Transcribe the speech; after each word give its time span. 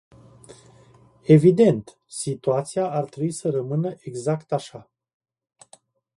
Evident, 1.25 1.99
situația 2.05 2.91
ar 2.91 3.05
trebui 3.09 3.31
să 3.31 3.49
rămână 3.49 3.95
exact 3.99 4.51
așa. 4.51 4.91